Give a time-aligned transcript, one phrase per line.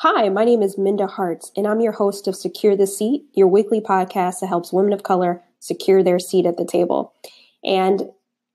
[0.00, 3.48] Hi, my name is Minda Harts, and I'm your host of Secure the Seat, your
[3.48, 7.14] weekly podcast that helps women of color secure their seat at the table.
[7.64, 8.02] And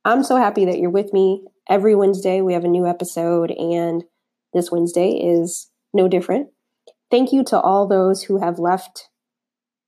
[0.06, 1.44] I'm so happy that you're with me.
[1.68, 4.04] Every Wednesday, we have a new episode, and
[4.54, 6.50] this Wednesday is no different.
[7.10, 9.10] Thank you to all those who have left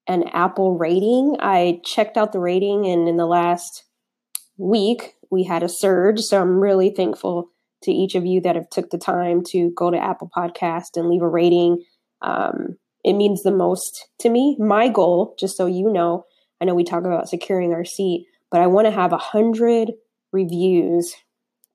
[0.07, 1.37] an Apple rating.
[1.39, 3.83] I checked out the rating, and in the last
[4.57, 6.21] week, we had a surge.
[6.21, 7.51] So I'm really thankful
[7.83, 11.09] to each of you that have took the time to go to Apple Podcast and
[11.09, 11.83] leave a rating.
[12.21, 14.55] Um, it means the most to me.
[14.59, 16.25] My goal, just so you know,
[16.61, 19.91] I know we talk about securing our seat, but I want to have a hundred
[20.31, 21.13] reviews,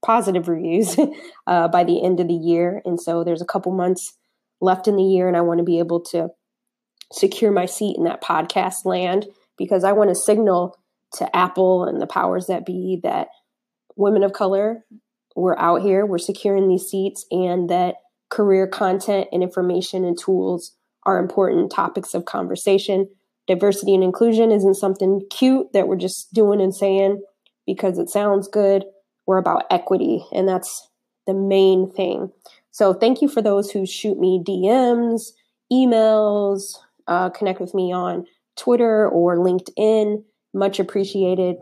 [0.04, 0.96] positive reviews,
[1.46, 2.82] uh, by the end of the year.
[2.84, 4.16] And so there's a couple months
[4.60, 6.28] left in the year, and I want to be able to
[7.12, 10.78] secure my seat in that podcast land because I want to signal
[11.14, 13.28] to Apple and the powers that be that
[13.96, 14.84] women of color
[15.38, 17.96] we're out here, we're securing these seats, and that
[18.28, 23.08] career content and information and tools are important topics of conversation.
[23.46, 27.22] Diversity and inclusion isn't something cute that we're just doing and saying
[27.66, 28.84] because it sounds good.
[29.26, 30.88] We're about equity, and that's
[31.26, 32.30] the main thing.
[32.70, 35.30] So, thank you for those who shoot me DMs,
[35.72, 36.74] emails,
[37.06, 40.24] uh, connect with me on Twitter or LinkedIn.
[40.54, 41.56] Much appreciated.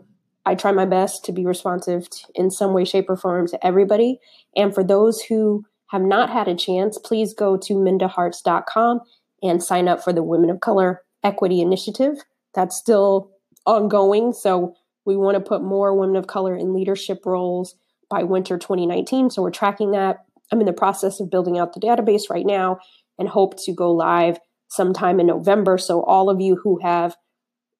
[0.47, 3.65] I try my best to be responsive to, in some way, shape, or form to
[3.65, 4.21] everybody.
[4.55, 9.01] And for those who have not had a chance, please go to mindaharts.com
[9.43, 12.19] and sign up for the Women of Color Equity Initiative.
[12.55, 13.29] That's still
[13.65, 14.31] ongoing.
[14.31, 14.73] So
[15.05, 17.75] we want to put more women of color in leadership roles
[18.09, 19.29] by winter 2019.
[19.29, 20.19] So we're tracking that.
[20.49, 22.79] I'm in the process of building out the database right now
[23.19, 25.77] and hope to go live sometime in November.
[25.77, 27.17] So all of you who have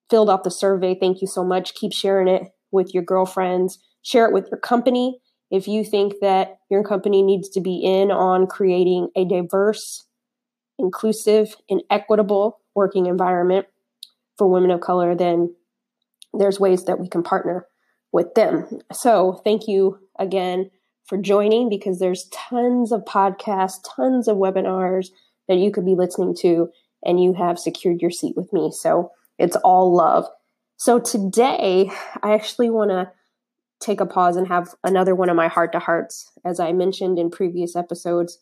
[0.09, 1.73] filled out the survey, thank you so much.
[1.73, 5.19] Keep sharing it with your girlfriends, share it with your company.
[5.49, 10.05] If you think that your company needs to be in on creating a diverse,
[10.77, 13.65] inclusive, and equitable working environment
[14.37, 15.55] for women of color, then
[16.33, 17.65] there's ways that we can partner
[18.11, 18.67] with them.
[18.93, 20.69] So, thank you again
[21.05, 25.07] for joining because there's tons of podcasts, tons of webinars
[25.47, 26.69] that you could be listening to,
[27.03, 28.71] and you have secured your seat with me.
[28.71, 30.25] So, it's all love.
[30.77, 33.11] So today, I actually want to
[33.79, 36.31] take a pause and have another one of my heart to hearts.
[36.45, 38.39] As I mentioned in previous episodes,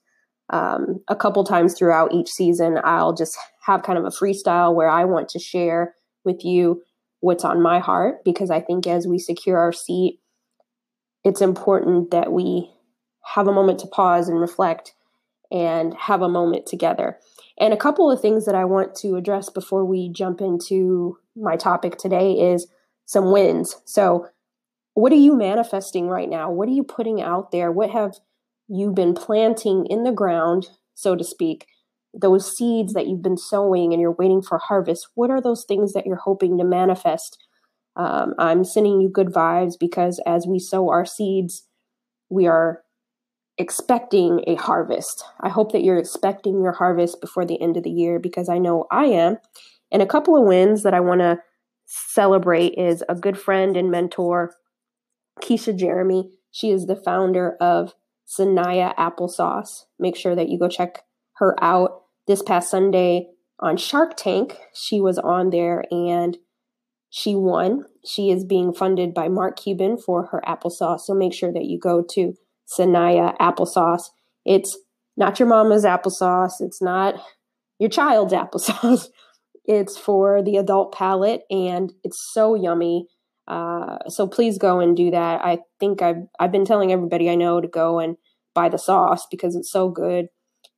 [0.49, 4.89] um, a couple times throughout each season, I'll just have kind of a freestyle where
[4.89, 5.95] I want to share
[6.25, 6.83] with you
[7.21, 10.19] what's on my heart because I think as we secure our seat,
[11.23, 12.69] it's important that we
[13.33, 14.93] have a moment to pause and reflect
[15.51, 17.17] and have a moment together.
[17.57, 21.55] And a couple of things that I want to address before we jump into my
[21.55, 22.67] topic today is
[23.05, 23.75] some wins.
[23.85, 24.27] So,
[24.93, 26.49] what are you manifesting right now?
[26.49, 27.71] What are you putting out there?
[27.71, 28.15] What have
[28.67, 31.67] you been planting in the ground, so to speak?
[32.13, 35.09] Those seeds that you've been sowing and you're waiting for harvest.
[35.15, 37.37] What are those things that you're hoping to manifest?
[37.97, 41.67] Um, I'm sending you good vibes because as we sow our seeds,
[42.29, 42.81] we are
[43.57, 45.23] expecting a harvest.
[45.39, 48.57] I hope that you're expecting your harvest before the end of the year because I
[48.57, 49.37] know I am.
[49.91, 51.39] And a couple of wins that I want to
[51.85, 54.53] celebrate is a good friend and mentor,
[55.41, 56.31] Keisha Jeremie.
[56.51, 57.93] She is the founder of
[58.27, 59.83] Sanaya Applesauce.
[59.99, 61.03] Make sure that you go check
[61.37, 62.01] her out.
[62.27, 63.27] This past Sunday
[63.59, 66.37] on Shark Tank, she was on there and
[67.09, 67.85] she won.
[68.05, 71.01] She is being funded by Mark Cuban for her applesauce.
[71.01, 72.33] So make sure that you go to
[72.67, 74.09] Sanaya Applesauce.
[74.43, 74.77] It's
[75.15, 76.53] not your mama's applesauce.
[76.59, 77.15] It's not
[77.79, 79.07] your child's applesauce.
[79.67, 83.07] It's for the adult palate and it's so yummy.
[83.47, 85.41] Uh, so please go and do that.
[85.43, 88.17] I think I've I've been telling everybody I know to go and
[88.53, 90.27] buy the sauce because it's so good.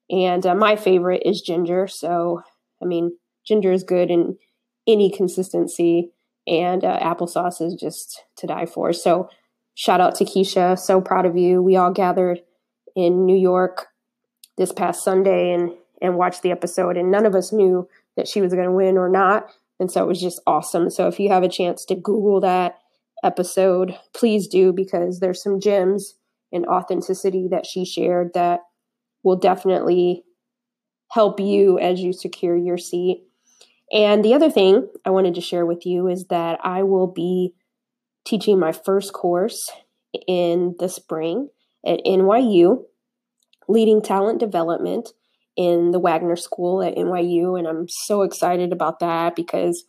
[0.09, 1.87] And uh, my favorite is ginger.
[1.87, 2.41] So
[2.81, 4.37] I mean, ginger is good in
[4.87, 6.11] any consistency,
[6.45, 8.93] and uh, applesauce is just to die for.
[8.93, 9.29] So
[9.75, 10.77] shout out to Keisha.
[10.77, 11.61] So proud of you.
[11.61, 12.41] We all gathered
[12.95, 13.87] in New York
[14.57, 15.71] this past Sunday and
[16.01, 18.97] and watched the episode, and none of us knew that she was going to win
[18.97, 19.47] or not.
[19.79, 20.89] And so it was just awesome.
[20.89, 22.79] So if you have a chance to Google that
[23.23, 26.15] episode, please do because there's some gems
[26.51, 28.61] and authenticity that she shared that
[29.23, 30.23] will definitely
[31.11, 33.23] help you as you secure your seat.
[33.91, 37.53] And the other thing I wanted to share with you is that I will be
[38.25, 39.71] teaching my first course
[40.27, 41.49] in the spring
[41.85, 42.83] at NYU,
[43.69, 45.09] leading talent development
[45.57, 47.57] in the Wagner School at NYU.
[47.57, 49.83] And I'm so excited about that because,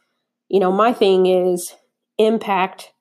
[0.48, 1.74] you know, my thing is
[2.16, 2.92] impact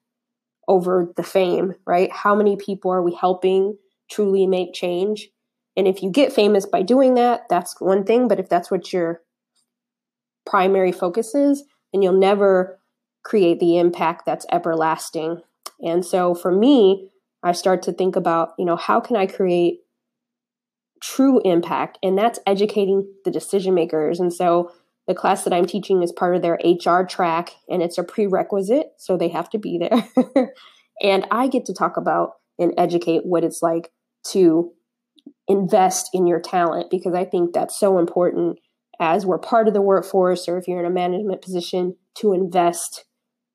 [0.67, 2.11] over the fame, right?
[2.11, 3.77] How many people are we helping
[4.11, 5.29] truly make change?
[5.77, 8.27] And if you get famous by doing that, that's one thing.
[8.27, 9.21] But if that's what your
[10.45, 12.79] primary focus is, then you'll never
[13.23, 15.41] create the impact that's everlasting.
[15.81, 17.09] And so for me,
[17.43, 19.79] I start to think about, you know, how can I create
[21.01, 21.97] true impact?
[22.03, 24.19] And that's educating the decision makers.
[24.19, 24.71] And so
[25.07, 28.87] the class that I'm teaching is part of their HR track and it's a prerequisite.
[28.97, 30.53] So they have to be there.
[31.01, 33.91] and I get to talk about and educate what it's like
[34.31, 34.71] to
[35.47, 38.59] invest in your talent because I think that's so important
[38.99, 43.05] as we're part of the workforce or if you're in a management position to invest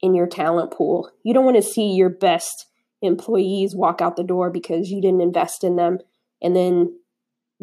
[0.00, 1.10] in your talent pool.
[1.24, 2.66] You don't want to see your best
[3.02, 5.98] employees walk out the door because you didn't invest in them
[6.40, 6.98] and then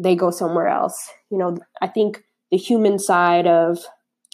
[0.00, 1.10] they go somewhere else.
[1.30, 3.78] You know, I think the human side of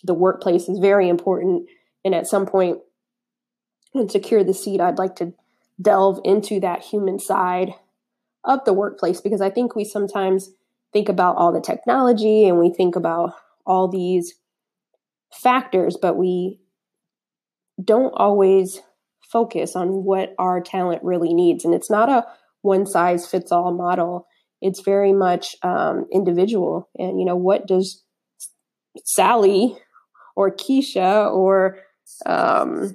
[0.05, 1.69] the workplace is very important.
[2.05, 2.79] And at some point,
[3.93, 5.35] when Secure the Seat, I'd like to
[5.81, 7.75] delve into that human side
[8.45, 10.51] of the workplace because I think we sometimes
[10.93, 13.33] think about all the technology and we think about
[13.67, 14.35] all these
[15.33, 16.61] factors, but we
[17.83, 18.81] don't always
[19.21, 21.65] focus on what our talent really needs.
[21.65, 22.25] And it's not a
[22.63, 24.29] one size fits all model.
[24.67, 26.89] It's very much um, individual.
[26.99, 28.03] And, you know, what does
[29.05, 29.77] Sally
[30.35, 31.79] or Keisha or
[32.27, 32.95] um,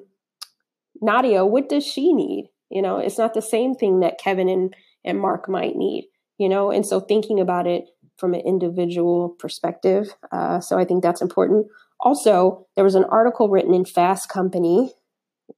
[1.02, 2.50] Nadia, what does she need?
[2.70, 6.04] You know, it's not the same thing that Kevin and and Mark might need,
[6.38, 6.72] you know?
[6.72, 7.86] And so thinking about it
[8.18, 10.14] from an individual perspective.
[10.32, 11.68] Uh, so I think that's important.
[12.00, 14.94] Also, there was an article written in Fast Company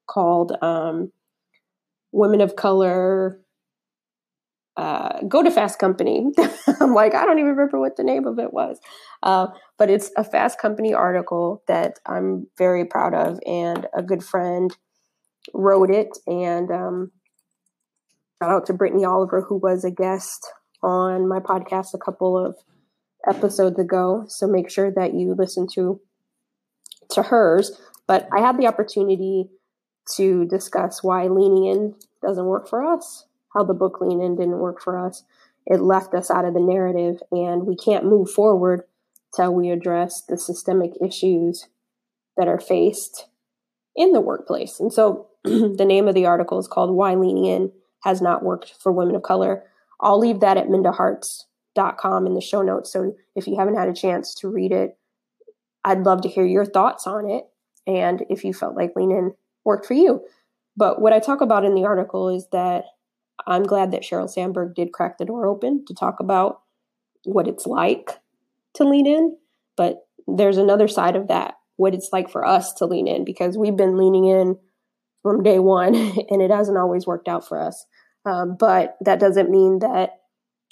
[0.08, 1.12] called um,
[2.12, 3.40] Women of Color.
[4.76, 6.32] Uh, go to Fast Company.
[6.80, 8.80] I'm like, I don't even remember what the name of it was.
[9.22, 9.48] Uh,
[9.78, 14.76] but it's a Fast Company article that I'm very proud of, and a good friend
[15.54, 16.18] wrote it.
[16.26, 17.12] And um,
[18.44, 22.58] Shout out to Brittany Oliver, who was a guest on my podcast a couple of
[23.26, 24.26] episodes ago.
[24.28, 26.02] So make sure that you listen to
[27.12, 27.80] to hers.
[28.06, 29.46] But I had the opportunity
[30.18, 34.60] to discuss why leaning in doesn't work for us, how the book Lean In didn't
[34.60, 35.24] work for us.
[35.66, 38.84] It left us out of the narrative, and we can't move forward
[39.36, 41.68] till we address the systemic issues
[42.38, 43.28] that are faced
[43.96, 44.80] in the workplace.
[44.80, 47.72] And so the name of the article is called Why Leaning In
[48.04, 49.64] has not worked for women of color.
[50.02, 52.92] I'll leave that at mindaharts.com in the show notes.
[52.92, 54.98] So if you haven't had a chance to read it,
[55.86, 57.46] I'd love to hear your thoughts on it
[57.86, 59.34] and if you felt like Lean In
[59.64, 60.24] worked for you.
[60.76, 62.86] But what I talk about in the article is that
[63.48, 66.62] I'm glad that Sheryl Sandberg did crack the door open to talk about
[67.24, 68.20] what it's like
[68.76, 69.38] to lean in.
[69.76, 73.58] But there's another side of that, what it's like for us to lean in, because
[73.58, 74.58] we've been leaning in
[75.22, 75.96] from day one,
[76.30, 77.86] and it hasn't always worked out for us.
[78.26, 80.12] Um, but that doesn't mean that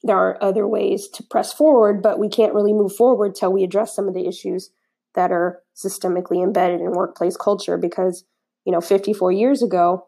[0.03, 3.63] there are other ways to press forward, but we can't really move forward till we
[3.63, 4.71] address some of the issues
[5.13, 8.23] that are systemically embedded in workplace culture because,
[8.65, 10.07] you know, 54 years ago,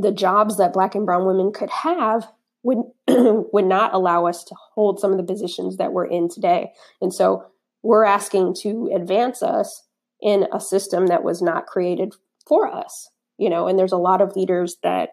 [0.00, 2.28] the jobs that black and brown women could have
[2.62, 6.72] would would not allow us to hold some of the positions that we're in today.
[7.00, 7.46] And so
[7.82, 9.86] we're asking to advance us
[10.20, 12.14] in a system that was not created
[12.46, 15.10] for us, you know, and there's a lot of leaders that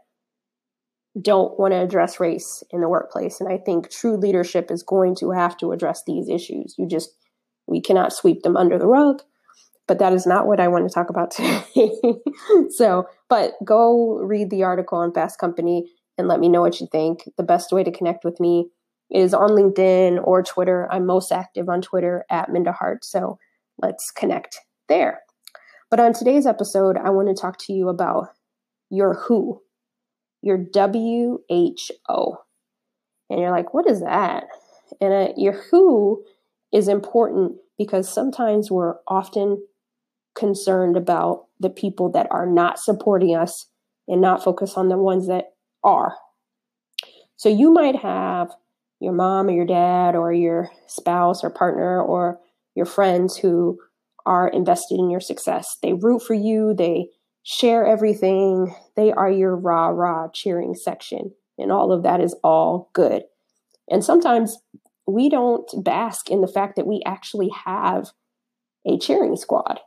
[1.22, 3.40] don't want to address race in the workplace.
[3.40, 6.76] And I think true leadership is going to have to address these issues.
[6.78, 7.10] You just,
[7.66, 9.22] we cannot sweep them under the rug.
[9.88, 11.92] But that is not what I want to talk about today.
[12.70, 16.88] so, but go read the article on Fast Company and let me know what you
[16.92, 17.24] think.
[17.38, 18.70] The best way to connect with me
[19.10, 20.88] is on LinkedIn or Twitter.
[20.92, 23.06] I'm most active on Twitter at Minda Hart.
[23.06, 23.38] So
[23.82, 25.22] let's connect there.
[25.90, 28.28] But on today's episode, I want to talk to you about
[28.90, 29.62] your who,
[30.42, 32.38] your WHO.
[33.30, 34.46] And you're like, what is that?
[35.00, 36.24] And uh, your who
[36.74, 39.64] is important because sometimes we're often
[40.38, 43.68] concerned about the people that are not supporting us
[44.08, 45.54] and not focus on the ones that
[45.84, 46.16] are.
[47.36, 48.52] So you might have
[49.00, 52.40] your mom or your dad or your spouse or partner or
[52.76, 53.80] your friends who
[54.26, 55.78] are invested in your success.
[55.82, 57.10] They root for you, they
[57.44, 61.32] share everything, they are your rah rah cheering section.
[61.58, 63.24] And all of that is all good.
[63.90, 64.58] And sometimes
[65.08, 68.12] we don't bask in the fact that we actually have
[68.86, 69.80] a cheering squad.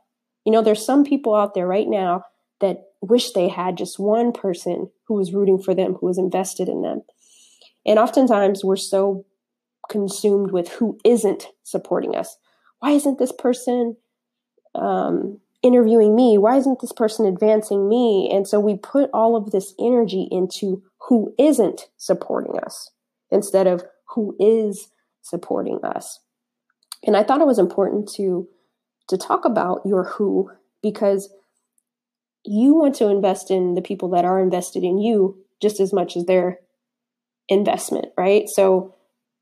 [0.45, 2.23] You know, there's some people out there right now
[2.59, 6.69] that wish they had just one person who was rooting for them, who was invested
[6.69, 7.01] in them.
[7.85, 9.25] And oftentimes we're so
[9.89, 12.37] consumed with who isn't supporting us.
[12.79, 13.97] Why isn't this person
[14.75, 16.37] um, interviewing me?
[16.37, 18.29] Why isn't this person advancing me?
[18.31, 22.91] And so we put all of this energy into who isn't supporting us
[23.31, 23.83] instead of
[24.15, 24.89] who is
[25.21, 26.19] supporting us.
[27.05, 28.47] And I thought it was important to
[29.11, 30.49] to talk about your who
[30.81, 31.29] because
[32.43, 36.17] you want to invest in the people that are invested in you just as much
[36.17, 36.59] as their
[37.47, 38.45] investment, right?
[38.47, 38.95] So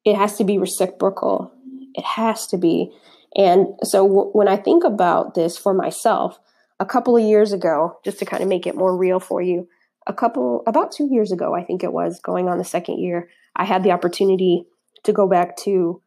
[0.03, 1.53] it has to be reciprocal.
[1.93, 2.91] It has to be.
[3.35, 6.39] And so w- when I think about this for myself,
[6.79, 9.67] a couple of years ago, just to kind of make it more real for you,
[10.07, 13.29] a couple, about two years ago, I think it was, going on the second year,
[13.55, 14.65] I had the opportunity
[15.03, 16.01] to go back to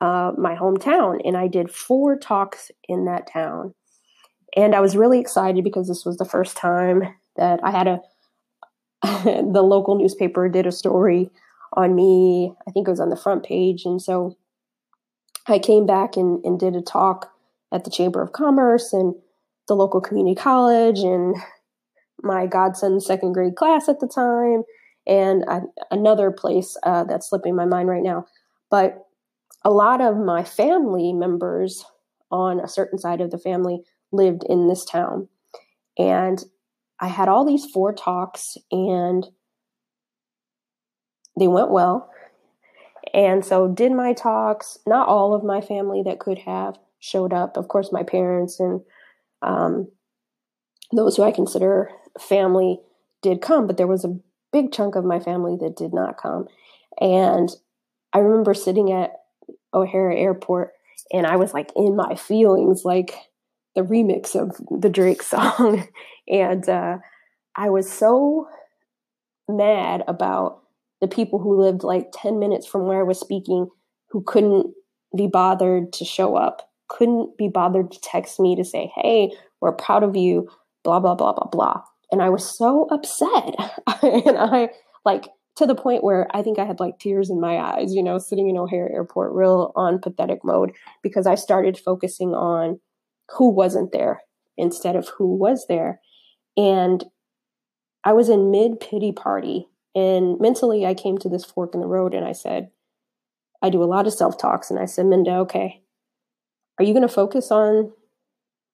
[0.00, 3.74] uh, my hometown and I did four talks in that town.
[4.56, 7.02] And I was really excited because this was the first time
[7.36, 8.00] that I had a,
[9.24, 11.30] the local newspaper did a story
[11.74, 12.52] on me.
[12.66, 13.84] I think it was on the front page.
[13.84, 14.36] And so
[15.46, 17.30] I came back and, and did a talk
[17.72, 19.14] at the Chamber of Commerce and
[19.68, 21.36] the local community college and
[22.22, 24.64] my godson's second grade class at the time
[25.08, 28.26] and I, another place uh, that's slipping my mind right now.
[28.70, 29.07] But
[29.64, 31.84] a lot of my family members
[32.30, 35.28] on a certain side of the family lived in this town.
[35.98, 36.42] And
[37.00, 39.26] I had all these four talks and
[41.38, 42.10] they went well.
[43.14, 44.78] And so did my talks.
[44.86, 47.56] Not all of my family that could have showed up.
[47.56, 48.80] Of course, my parents and
[49.42, 49.88] um,
[50.92, 52.80] those who I consider family
[53.22, 54.18] did come, but there was a
[54.52, 56.48] big chunk of my family that did not come.
[57.00, 57.48] And
[58.12, 59.12] I remember sitting at
[59.74, 60.72] O'Hare Airport
[61.12, 63.14] and I was like in my feelings, like
[63.74, 65.86] the remix of the Drake song.
[66.28, 66.98] and uh,
[67.56, 68.48] I was so
[69.48, 70.62] mad about
[71.00, 73.68] the people who lived like 10 minutes from where I was speaking
[74.10, 74.74] who couldn't
[75.16, 79.72] be bothered to show up, couldn't be bothered to text me to say, hey, we're
[79.72, 80.48] proud of you,
[80.82, 81.82] blah, blah, blah, blah, blah.
[82.10, 83.54] And I was so upset.
[84.02, 84.70] and I
[85.04, 88.02] like to the point where I think I had like tears in my eyes, you
[88.02, 90.72] know, sitting in O'Hare Airport, real on pathetic mode,
[91.02, 92.80] because I started focusing on
[93.36, 94.22] who wasn't there
[94.56, 96.00] instead of who was there.
[96.56, 97.04] And
[98.04, 101.86] I was in mid pity party and mentally, I came to this fork in the
[101.88, 102.70] road and I said,
[103.60, 104.70] I do a lot of self talks.
[104.70, 105.82] And I said, Minda, okay,
[106.78, 107.92] are you going to focus on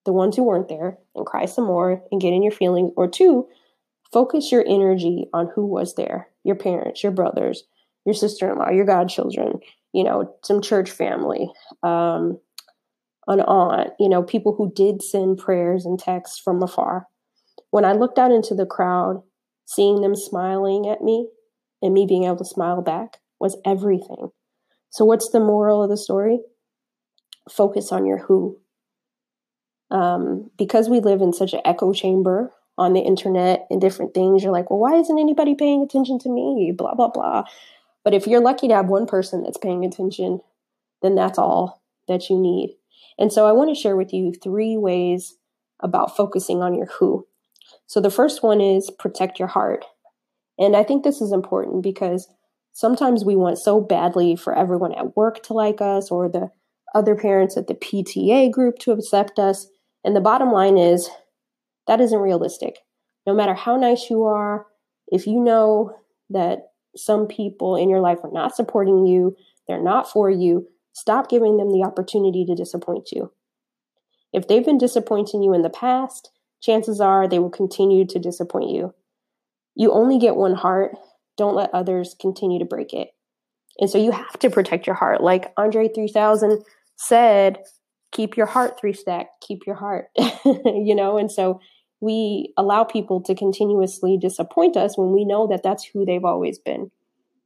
[0.05, 2.91] the ones who weren't there and cry some more and get in your feelings?
[2.95, 3.47] Or two,
[4.11, 7.63] focus your energy on who was there your parents, your brothers,
[8.05, 9.59] your sister in law, your godchildren,
[9.93, 11.49] you know, some church family,
[11.83, 12.39] um,
[13.27, 17.07] an aunt, you know, people who did send prayers and texts from afar.
[17.71, 19.23] When I looked out into the crowd,
[19.65, 21.27] seeing them smiling at me
[21.81, 24.29] and me being able to smile back was everything.
[24.91, 26.39] So, what's the moral of the story?
[27.49, 28.59] Focus on your who.
[29.91, 34.43] Um, because we live in such an echo chamber on the internet and different things,
[34.43, 36.73] you're like, well, why isn't anybody paying attention to me?
[36.75, 37.43] Blah, blah, blah.
[38.03, 40.41] But if you're lucky to have one person that's paying attention,
[41.01, 42.75] then that's all that you need.
[43.17, 45.37] And so I want to share with you three ways
[45.79, 47.27] about focusing on your who.
[47.87, 49.85] So the first one is protect your heart.
[50.57, 52.27] And I think this is important because
[52.73, 56.51] sometimes we want so badly for everyone at work to like us or the
[56.93, 59.67] other parents at the PTA group to accept us.
[60.03, 61.09] And the bottom line is
[61.87, 62.79] that isn't realistic.
[63.25, 64.67] No matter how nice you are,
[65.07, 65.95] if you know
[66.29, 69.35] that some people in your life are not supporting you,
[69.67, 73.31] they're not for you, stop giving them the opportunity to disappoint you.
[74.33, 78.69] If they've been disappointing you in the past, chances are they will continue to disappoint
[78.69, 78.93] you.
[79.75, 80.95] You only get one heart.
[81.37, 83.09] Don't let others continue to break it.
[83.79, 85.21] And so you have to protect your heart.
[85.21, 86.63] Like Andre 3000
[86.95, 87.59] said,
[88.11, 90.07] keep your heart three stack, keep your heart,
[90.45, 91.17] you know?
[91.17, 91.59] And so
[92.01, 96.59] we allow people to continuously disappoint us when we know that that's who they've always
[96.59, 96.91] been.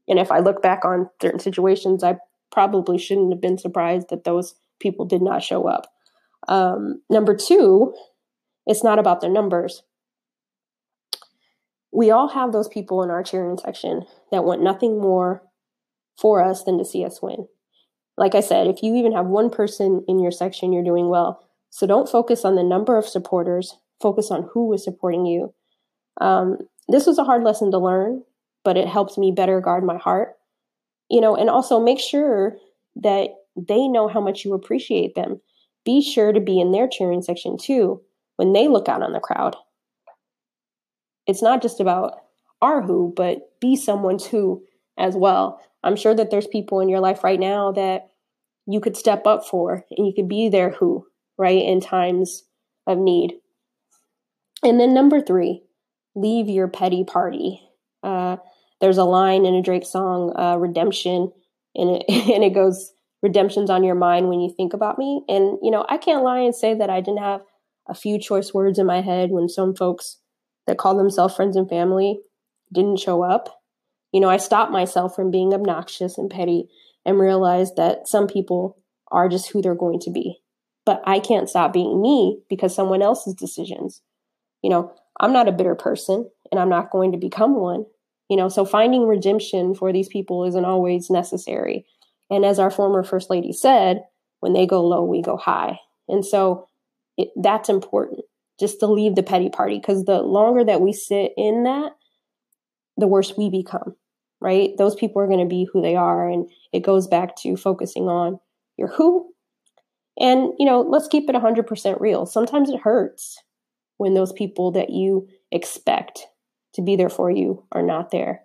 [0.07, 2.17] And if I look back on certain situations, I
[2.51, 5.87] probably shouldn't have been surprised that those people did not show up.
[6.47, 7.93] Um, number two,
[8.65, 9.83] it's not about the numbers.
[11.91, 15.43] We all have those people in our cheering section that want nothing more
[16.19, 17.47] for us than to see us win.
[18.17, 21.47] Like I said, if you even have one person in your section, you're doing well.
[21.69, 25.53] So don't focus on the number of supporters, focus on who is supporting you.
[26.21, 28.23] Um, this was a hard lesson to learn,
[28.63, 30.35] but it helps me better guard my heart.
[31.09, 32.57] You know, and also make sure
[32.97, 35.41] that they know how much you appreciate them.
[35.85, 38.01] Be sure to be in their cheering section too
[38.35, 39.55] when they look out on the crowd.
[41.25, 42.13] It's not just about
[42.61, 44.63] our who, but be someone's who
[44.97, 45.61] as well.
[45.83, 48.09] I'm sure that there's people in your life right now that
[48.67, 51.05] you could step up for and you could be their who,
[51.37, 52.43] right, in times
[52.85, 53.33] of need.
[54.63, 55.63] And then number three,
[56.15, 57.61] leave your petty party.
[58.03, 58.37] Uh,
[58.81, 61.31] there's a line in a Drake song, uh, Redemption,
[61.75, 65.23] and it, and it goes redemption's on your mind when you think about me.
[65.27, 67.41] And, you know, I can't lie and say that I didn't have
[67.87, 70.17] a few choice words in my head when some folks
[70.67, 72.19] that call themselves friends and family
[72.71, 73.61] didn't show up.
[74.13, 76.69] You know, I stopped myself from being obnoxious and petty
[77.05, 78.77] and realized that some people
[79.11, 80.37] are just who they're going to be.
[80.85, 84.01] But I can't stop being me because someone else's decisions.
[84.61, 87.85] You know, I'm not a bitter person and I'm not going to become one.
[88.29, 91.85] You know, so finding redemption for these people isn't always necessary.
[92.29, 94.03] And as our former First Lady said,
[94.39, 95.79] when they go low, we go high.
[96.07, 96.67] And so
[97.17, 98.21] it, that's important
[98.59, 101.93] just to leave the petty party because the longer that we sit in that,
[102.97, 103.95] the worse we become,
[104.41, 104.71] right?
[104.77, 106.29] Those people are going to be who they are.
[106.29, 108.39] And it goes back to focusing on
[108.77, 109.33] your who.
[110.19, 112.25] And, you know, let's keep it 100% real.
[112.25, 113.41] Sometimes it hurts
[113.99, 116.25] when those people that you expect
[116.73, 118.41] to be there for you are not there.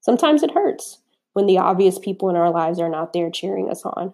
[0.00, 0.98] Sometimes it hurts
[1.32, 4.12] when the obvious people in our lives are not there cheering us on.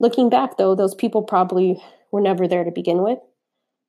[0.00, 1.80] Looking back, though, those people probably
[2.10, 3.18] were never there to begin with.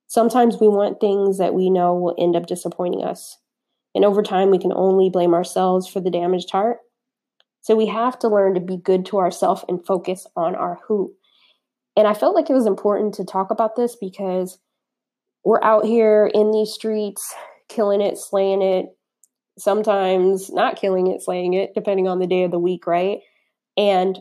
[0.06, 3.38] Sometimes we want things that we know will end up disappointing us.
[3.94, 6.78] And over time, we can only blame ourselves for the damaged heart.
[7.62, 11.14] So we have to learn to be good to ourselves and focus on our who.
[11.96, 14.58] And I felt like it was important to talk about this because
[15.48, 17.34] we're out here in these streets,
[17.70, 18.94] killing it, slaying it,
[19.56, 23.20] sometimes not killing it, slaying it, depending on the day of the week, right?
[23.74, 24.18] And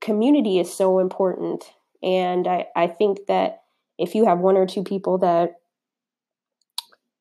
[0.00, 1.62] community is so important.
[2.02, 3.62] And I, I think that
[3.96, 5.52] if you have one or two people that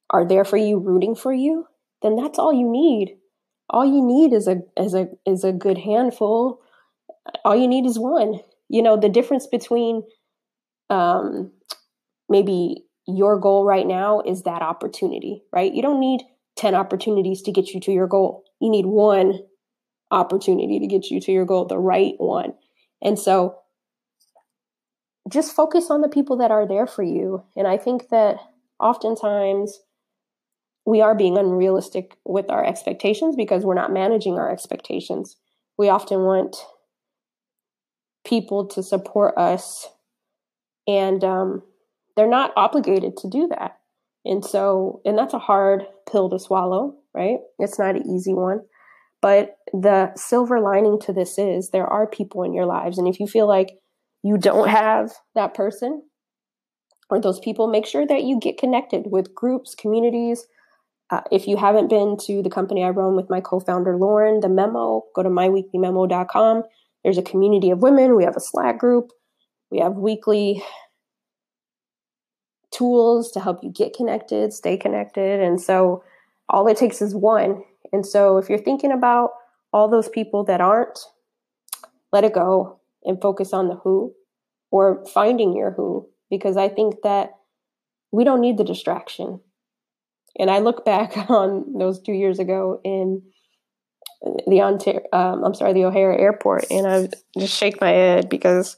[0.10, 1.68] are there for you, rooting for you,
[2.02, 3.16] then that's all you need.
[3.70, 6.62] All you need is a is a is a good handful.
[7.46, 8.40] All you need is one.
[8.70, 10.02] You know, the difference between
[10.90, 11.52] um
[12.32, 15.74] maybe your goal right now is that opportunity, right?
[15.74, 16.22] You don't need
[16.56, 18.44] 10 opportunities to get you to your goal.
[18.60, 19.40] You need one
[20.10, 22.54] opportunity to get you to your goal, the right one.
[23.02, 23.58] And so
[25.30, 27.44] just focus on the people that are there for you.
[27.56, 28.38] And I think that
[28.80, 29.80] oftentimes
[30.86, 35.38] we are being unrealistic with our expectations because we're not managing our expectations.
[35.78, 36.56] We often want
[38.26, 39.88] people to support us,
[40.88, 41.64] and um,
[42.22, 43.80] they're not obligated to do that.
[44.26, 47.40] And so, and that's a hard pill to swallow, right?
[47.58, 48.60] It's not an easy one.
[49.24, 53.00] But the silver lining to this is there are people in your lives.
[53.00, 53.72] And if you feel like
[54.22, 56.04] you don't have that person
[57.10, 60.46] or those people, make sure that you get connected with groups, communities.
[61.10, 64.42] Uh, if you haven't been to the company I run with my co founder, Lauren,
[64.42, 66.62] the memo, go to myweeklymemo.com.
[67.04, 68.16] There's a community of women.
[68.16, 69.10] We have a Slack group.
[69.72, 70.62] We have weekly
[72.72, 75.42] tools to help you get connected, stay connected.
[75.42, 76.04] And so
[76.50, 77.64] all it takes is one.
[77.94, 79.32] And so if you're thinking about
[79.74, 81.00] all those people that aren't,
[82.12, 84.14] let it go and focus on the who
[84.70, 87.32] or finding your who, because I think that
[88.12, 89.42] we don't need the distraction.
[90.40, 93.22] And I look back on those two years ago in
[94.48, 98.78] the Ontario, um, I'm sorry, the O'Hare Airport, and I just shake my head because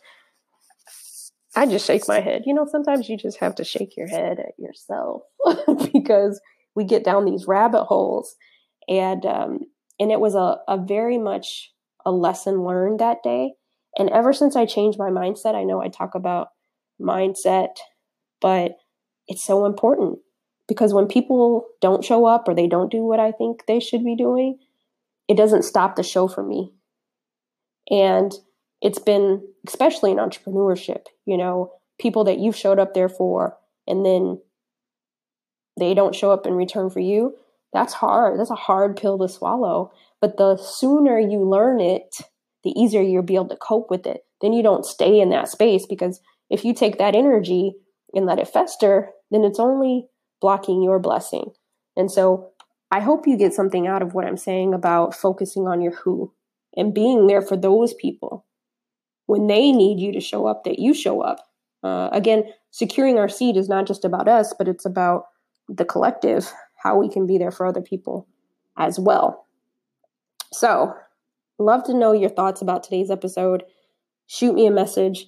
[1.55, 2.43] I just shake my head.
[2.45, 5.23] You know, sometimes you just have to shake your head at yourself
[5.93, 6.41] because
[6.75, 8.35] we get down these rabbit holes.
[8.87, 9.59] And um,
[9.99, 11.71] and it was a, a very much
[12.05, 13.53] a lesson learned that day.
[13.97, 16.47] And ever since I changed my mindset, I know I talk about
[16.99, 17.77] mindset,
[18.41, 18.77] but
[19.27, 20.19] it's so important
[20.67, 24.03] because when people don't show up or they don't do what I think they should
[24.03, 24.57] be doing,
[25.27, 26.73] it doesn't stop the show for me.
[27.89, 28.33] And
[28.83, 34.05] it's been especially in entrepreneurship you know people that you've showed up there for and
[34.05, 34.39] then
[35.79, 37.35] they don't show up in return for you
[37.73, 38.39] that's hard.
[38.39, 39.91] That's a hard pill to swallow.
[40.21, 42.17] But the sooner you learn it
[42.63, 44.21] the easier you'll be able to cope with it.
[44.39, 47.73] Then you don't stay in that space because if you take that energy
[48.13, 50.07] and let it fester then it's only
[50.39, 51.51] blocking your blessing.
[51.97, 52.51] And so
[52.91, 56.31] i hope you get something out of what i'm saying about focusing on your who
[56.77, 58.45] and being there for those people
[59.25, 61.39] when they need you to show up, that you show up.
[61.83, 65.25] Uh, again, securing our seat is not just about us, but it's about
[65.67, 66.51] the collective,
[66.83, 68.27] how we can be there for other people
[68.77, 69.47] as well.
[70.51, 70.93] So,
[71.59, 73.63] love to know your thoughts about today's episode.
[74.27, 75.27] Shoot me a message.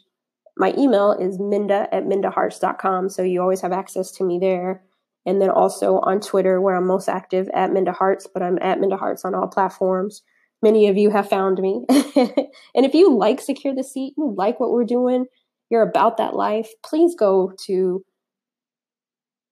[0.57, 4.83] My email is minda at mindaharts.com, so you always have access to me there.
[5.25, 8.79] And then also on Twitter, where I'm most active at Minda Harts, but I'm at
[8.79, 10.21] Minda Harts on all platforms
[10.61, 11.85] many of you have found me.
[11.89, 15.25] and if you like Secure the Seat, you like what we're doing,
[15.69, 18.03] you're about that life, please go to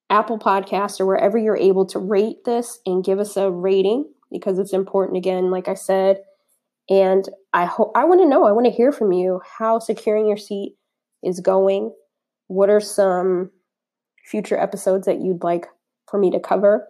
[0.10, 4.60] Apple Podcasts or wherever you're able to rate this and give us a rating because
[4.60, 6.18] it's important, again, like I said.
[6.90, 10.28] And I hope I want to know, I want to hear from you how securing
[10.28, 10.76] your seat
[11.24, 11.94] is going.
[12.48, 13.52] What are some
[14.26, 15.68] future episodes that you'd like
[16.10, 16.88] for me to cover?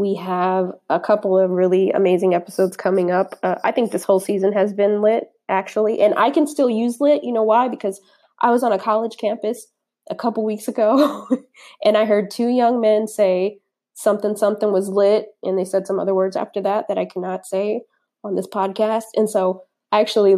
[0.00, 3.38] We have a couple of really amazing episodes coming up.
[3.42, 6.00] Uh, I think this whole season has been lit, actually.
[6.00, 7.22] And I can still use lit.
[7.22, 7.68] You know why?
[7.68, 8.00] Because
[8.40, 9.66] I was on a college campus
[10.08, 11.28] a couple weeks ago
[11.84, 13.58] and I heard two young men say
[13.92, 15.26] something, something was lit.
[15.42, 17.82] And they said some other words after that that I cannot say
[18.24, 19.04] on this podcast.
[19.16, 20.36] And so I actually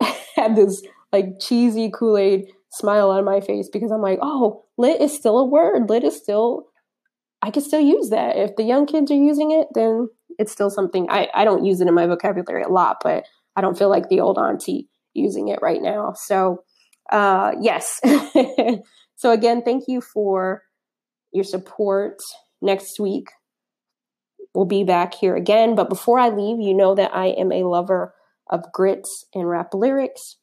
[0.34, 5.02] had this like cheesy Kool Aid smile on my face because I'm like, oh, lit
[5.02, 5.90] is still a word.
[5.90, 6.68] Lit is still,
[7.42, 8.36] I can still use that.
[8.36, 11.80] If the young kids are using it, then it's still something I, I don't use
[11.80, 15.48] it in my vocabulary a lot, but I don't feel like the old auntie using
[15.48, 16.14] it right now.
[16.14, 16.64] So,
[17.10, 18.00] uh, yes.
[19.16, 20.62] so, again, thank you for
[21.32, 22.18] your support.
[22.62, 23.28] Next week,
[24.54, 25.74] we'll be back here again.
[25.74, 28.14] But before I leave, you know that I am a lover
[28.48, 30.36] of grits and rap lyrics.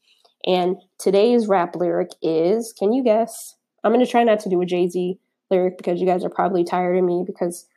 [0.45, 3.55] And today's rap lyric is can you guess?
[3.83, 5.19] I'm going to try not to do a Jay Z
[5.53, 7.67] lyric because you guys are probably tired of me because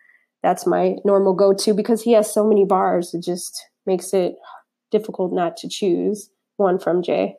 [0.42, 3.14] that's my normal go to because he has so many bars.
[3.14, 4.36] It just makes it
[4.90, 7.36] difficult not to choose one from Jay.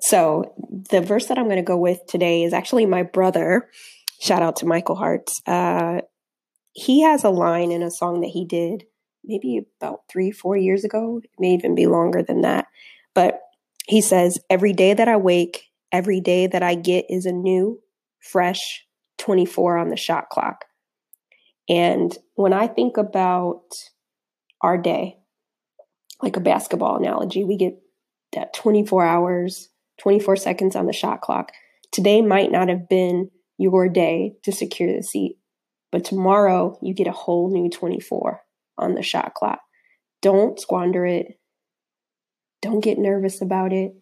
[0.00, 0.54] So,
[0.90, 3.68] the verse that I'm going to go with today is actually my brother.
[4.20, 5.40] Shout out to Michael Harts.
[5.46, 6.00] Uh,
[6.72, 8.84] he has a line in a song that he did
[9.24, 11.20] maybe about three, four years ago.
[11.22, 12.66] It may even be longer than that.
[13.14, 13.40] But
[13.86, 17.80] he says, Every day that I wake, every day that I get is a new,
[18.22, 18.86] fresh
[19.18, 20.64] 24 on the shot clock.
[21.68, 23.62] And when I think about
[24.60, 25.18] our day,
[26.22, 27.74] like a basketball analogy, we get
[28.32, 29.68] that 24 hours,
[30.00, 31.52] 24 seconds on the shot clock.
[31.92, 35.36] Today might not have been your day to secure the seat,
[35.90, 38.40] but tomorrow you get a whole new 24
[38.78, 39.60] on the shot clock.
[40.20, 41.38] Don't squander it.
[42.60, 43.92] Don't get nervous about it.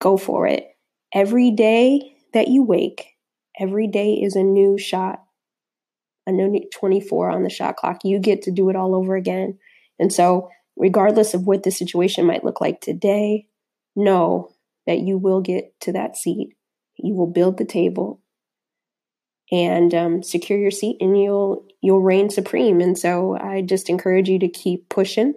[0.00, 0.68] Go for it.
[1.12, 3.13] Every day that you wake,
[3.58, 5.22] every day is a new shot,
[6.26, 7.98] a new 24 on the shot clock.
[8.04, 9.58] You get to do it all over again.
[9.98, 13.46] And so, regardless of what the situation might look like today,
[13.94, 14.50] know
[14.86, 16.54] that you will get to that seat.
[16.96, 18.20] You will build the table
[19.52, 22.80] and um, secure your seat, and you'll you'll reign supreme.
[22.80, 25.34] And so, I just encourage you to keep pushing.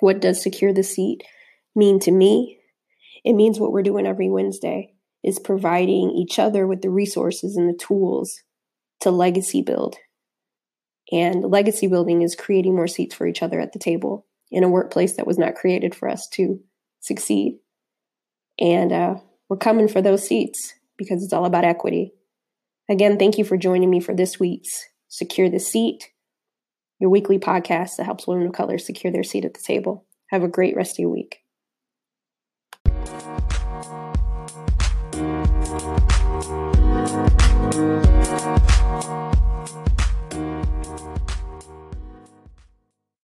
[0.00, 1.24] What does secure the seat
[1.74, 2.58] mean to me?
[3.24, 7.68] It means what we're doing every Wednesday is providing each other with the resources and
[7.68, 8.40] the tools
[9.00, 9.96] to legacy build.
[11.10, 14.68] And legacy building is creating more seats for each other at the table in a
[14.68, 16.60] workplace that was not created for us to
[17.00, 17.58] succeed.
[18.58, 19.14] And uh,
[19.48, 22.12] we're coming for those seats because it's all about equity.
[22.90, 26.10] Again, thank you for joining me for this week's Secure the Seat,
[26.98, 30.06] your weekly podcast that helps women of color secure their seat at the table.
[30.30, 31.38] Have a great rest of your week.